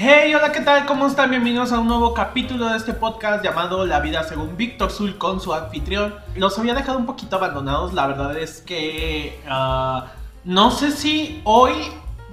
[0.00, 0.86] Hey, hola, ¿qué tal?
[0.86, 1.28] ¿Cómo están?
[1.30, 5.40] Bienvenidos a un nuevo capítulo de este podcast llamado La vida según Víctor Zul con
[5.40, 6.14] su anfitrión.
[6.36, 10.06] Los había dejado un poquito abandonados, la verdad es que uh,
[10.44, 11.72] no sé si hoy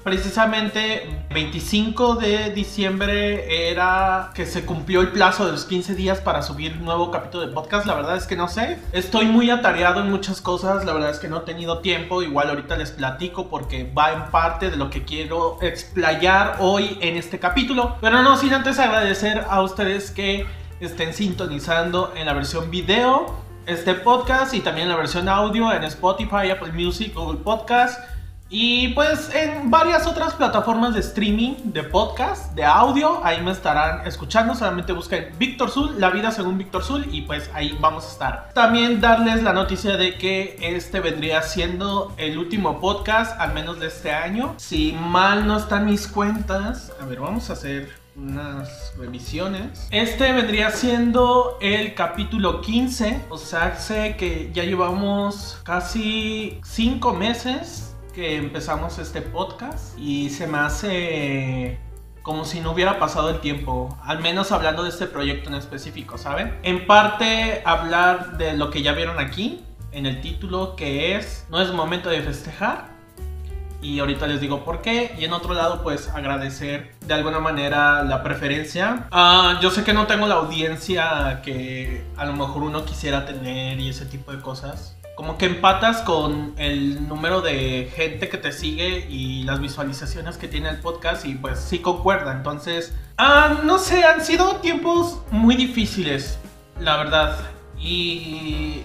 [0.06, 6.44] precisamente 25 de diciembre era que se cumplió el plazo de los 15 días para
[6.44, 7.88] subir un nuevo capítulo de podcast.
[7.88, 8.78] La verdad es que no sé.
[8.92, 10.86] Estoy muy atareado en muchas cosas.
[10.86, 12.22] La verdad es que no he tenido tiempo.
[12.22, 17.18] Igual ahorita les platico porque va en parte de lo que quiero explayar hoy en
[17.18, 17.96] este capítulo.
[18.00, 20.46] Pero no sin antes agradecer a ustedes que
[20.82, 26.52] estén sintonizando en la versión video este podcast y también la versión audio en Spotify,
[26.52, 28.00] Apple Music, Google Podcast
[28.48, 34.06] y pues en varias otras plataformas de streaming, de podcast, de audio, ahí me estarán
[34.06, 34.54] escuchando.
[34.54, 38.50] Solamente busquen Víctor Zul, la vida según Víctor Zul, y pues ahí vamos a estar.
[38.54, 43.88] También darles la noticia de que este vendría siendo el último podcast, al menos de
[43.88, 44.54] este año.
[44.58, 49.88] Si mal no están mis cuentas, a ver, vamos a hacer unas revisiones.
[49.92, 57.95] Este vendría siendo el capítulo 15, o sea, sé que ya llevamos casi 5 meses
[58.16, 61.78] que empezamos este podcast y se me hace
[62.22, 66.18] como si no hubiera pasado el tiempo, al menos hablando de este proyecto en específico,
[66.18, 66.58] ¿saben?
[66.64, 71.62] En parte hablar de lo que ya vieron aquí en el título, que es No
[71.62, 72.96] es momento de festejar.
[73.82, 75.14] Y ahorita les digo por qué.
[75.20, 79.08] Y en otro lado, pues agradecer de alguna manera la preferencia.
[79.12, 83.80] Uh, yo sé que no tengo la audiencia que a lo mejor uno quisiera tener
[83.80, 88.52] y ese tipo de cosas como que empatas con el número de gente que te
[88.52, 92.34] sigue y las visualizaciones que tiene el podcast y pues sí concuerda.
[92.34, 96.38] Entonces, ah, no sé, han sido tiempos muy difíciles,
[96.80, 97.38] la verdad.
[97.80, 98.84] Y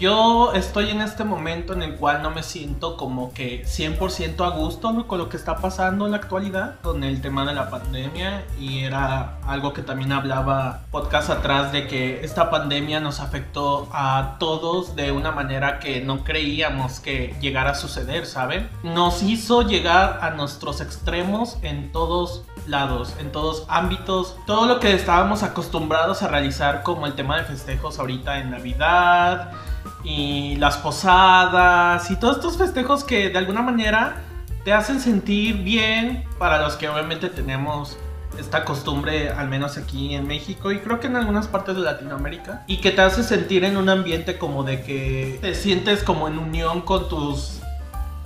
[0.00, 4.56] yo estoy en este momento en el cual no me siento como que 100% a
[4.56, 8.44] gusto con lo que está pasando en la actualidad, con el tema de la pandemia.
[8.58, 14.36] Y era algo que también hablaba podcast atrás de que esta pandemia nos afectó a
[14.40, 18.70] todos de una manera que no creíamos que llegara a suceder, ¿saben?
[18.82, 24.94] Nos hizo llegar a nuestros extremos en todos lados, en todos ámbitos, todo lo que
[24.94, 29.52] estábamos acostumbrados a realizar como el tema de festejos ahorita en Navidad,
[30.02, 34.22] y las posadas y todos estos festejos que de alguna manera
[34.64, 37.98] te hacen sentir bien para los que obviamente tenemos
[38.38, 42.64] esta costumbre, al menos aquí en México y creo que en algunas partes de Latinoamérica,
[42.66, 46.38] y que te hace sentir en un ambiente como de que te sientes como en
[46.38, 47.60] unión con tus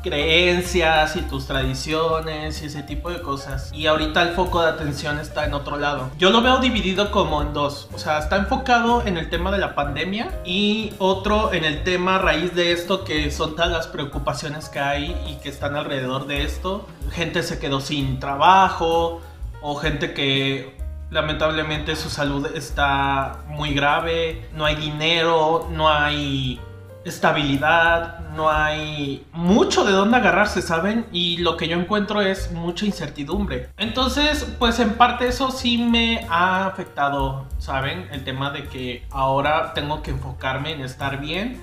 [0.05, 3.73] creencias y tus tradiciones y ese tipo de cosas.
[3.73, 6.11] Y ahorita el foco de atención está en otro lado.
[6.19, 7.89] Yo lo veo dividido como en dos.
[7.95, 12.19] O sea, está enfocado en el tema de la pandemia y otro en el tema
[12.19, 16.45] raíz de esto que son todas las preocupaciones que hay y que están alrededor de
[16.45, 16.87] esto.
[17.11, 19.23] Gente se quedó sin trabajo
[19.63, 20.77] o gente que
[21.11, 26.61] lamentablemente su salud está muy grave, no hay dinero, no hay
[27.05, 31.07] estabilidad, no hay mucho de dónde agarrarse, ¿saben?
[31.13, 33.69] Y lo que yo encuentro es mucha incertidumbre.
[33.77, 38.09] Entonces, pues en parte eso sí me ha afectado, ¿saben?
[38.11, 41.61] El tema de que ahora tengo que enfocarme en estar bien,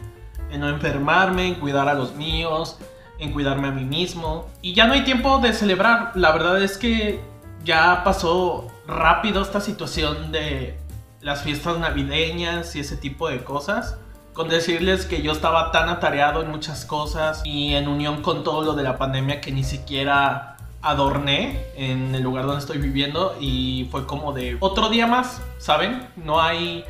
[0.52, 2.78] en no enfermarme, en cuidar a los míos,
[3.19, 4.47] en cuidarme a mí mismo.
[4.62, 6.12] Y ya no hay tiempo de celebrar.
[6.16, 7.19] La verdad es que
[7.63, 10.78] ya pasó rápido esta situación de
[11.22, 13.97] las fiestas navideñas y ese tipo de cosas
[14.33, 18.63] con decirles que yo estaba tan atareado en muchas cosas y en unión con todo
[18.63, 23.87] lo de la pandemia que ni siquiera adorné en el lugar donde estoy viviendo y
[23.91, 26.07] fue como de otro día más, ¿saben?
[26.15, 26.85] No hay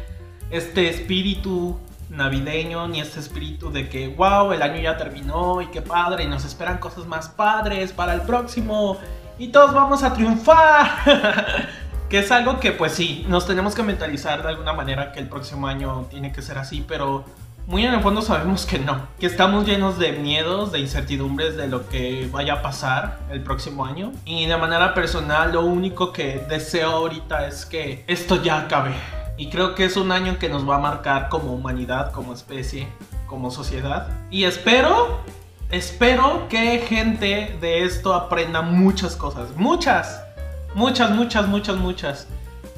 [0.50, 1.78] este espíritu
[2.10, 6.28] navideño ni este espíritu de que wow, el año ya terminó y qué padre y
[6.28, 8.98] nos esperan cosas más padres para el próximo
[9.40, 11.68] y todos vamos a triunfar.
[12.12, 15.30] Que es algo que pues sí, nos tenemos que mentalizar de alguna manera que el
[15.30, 17.24] próximo año tiene que ser así, pero
[17.68, 21.70] muy en el fondo sabemos que no, que estamos llenos de miedos, de incertidumbres de
[21.70, 24.12] lo que vaya a pasar el próximo año.
[24.26, 28.92] Y de manera personal lo único que deseo ahorita es que esto ya acabe.
[29.38, 32.90] Y creo que es un año que nos va a marcar como humanidad, como especie,
[33.26, 34.10] como sociedad.
[34.30, 35.22] Y espero,
[35.70, 40.26] espero que gente de esto aprenda muchas cosas, muchas
[40.74, 42.28] Muchas, muchas, muchas, muchas.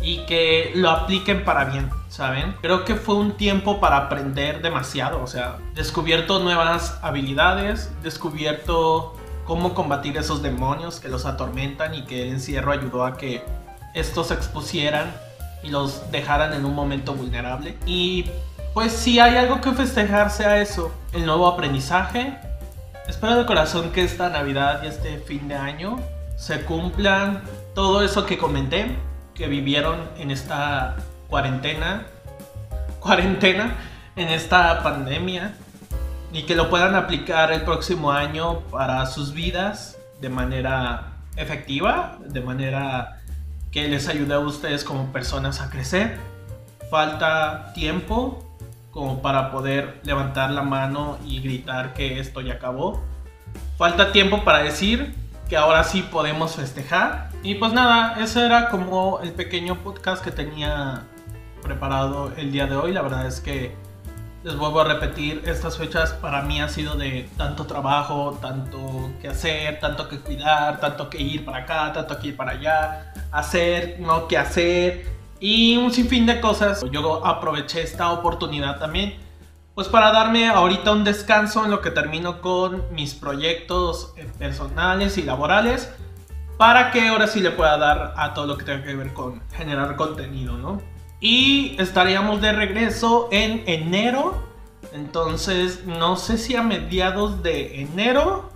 [0.02, 2.56] Y que lo apliquen para bien, ¿saben?
[2.62, 5.22] Creo que fue un tiempo para aprender demasiado.
[5.22, 12.24] O sea, descubierto nuevas habilidades, descubierto cómo combatir esos demonios que los atormentan y que
[12.24, 13.44] el encierro ayudó a que
[13.94, 15.14] estos se expusieran
[15.64, 17.78] y los dejaran en un momento vulnerable.
[17.86, 18.26] Y
[18.74, 22.38] pues si hay algo que festejar sea eso, el nuevo aprendizaje.
[23.08, 26.00] Espero de corazón que esta Navidad y este fin de año
[26.44, 27.42] se cumplan
[27.74, 28.98] todo eso que comenté,
[29.34, 30.98] que vivieron en esta
[31.30, 32.06] cuarentena,
[33.00, 33.78] cuarentena,
[34.18, 35.56] en esta pandemia,
[36.34, 42.42] y que lo puedan aplicar el próximo año para sus vidas de manera efectiva, de
[42.42, 43.22] manera
[43.72, 46.18] que les ayude a ustedes como personas a crecer.
[46.92, 48.44] Falta tiempo
[48.92, 53.02] como para poder levantar la mano y gritar que esto ya acabó.
[53.78, 57.30] Falta tiempo para decir que ahora sí podemos festejar.
[57.44, 61.04] Y pues nada, ese era como el pequeño podcast que tenía
[61.62, 62.94] preparado el día de hoy.
[62.94, 63.76] La verdad es que
[64.44, 69.30] les vuelvo a repetir, estas fechas para mí ha sido de tanto trabajo, tanto que
[69.30, 73.98] hacer, tanto que cuidar, tanto que ir para acá, tanto que ir para allá, hacer,
[74.00, 75.08] no que hacer
[75.40, 76.84] y un sinfín de cosas.
[76.92, 79.16] Yo aproveché esta oportunidad también
[79.76, 85.18] pues para darme ahorita un descanso en lo que termino con mis proyectos eh, personales
[85.18, 85.92] y laborales
[86.58, 89.42] para que ahora sí le pueda dar a todo lo que tenga que ver con
[89.54, 90.82] generar contenido, ¿no?
[91.20, 94.44] Y estaríamos de regreso en enero.
[94.92, 98.52] Entonces, no sé si a mediados de enero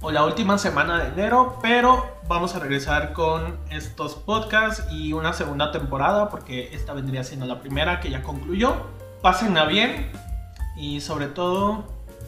[0.00, 5.32] o la última semana de enero, pero vamos a regresar con estos podcasts y una
[5.32, 8.74] segunda temporada, porque esta vendría siendo la primera que ya concluyó.
[9.22, 10.10] Pásenla bien
[10.76, 11.84] y sobre todo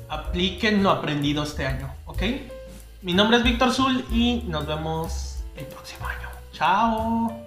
[0.09, 2.23] apliquen lo aprendido este año, ¿ok?
[3.03, 6.29] Mi nombre es Víctor Zul y nos vemos el próximo año.
[6.53, 7.44] Chao.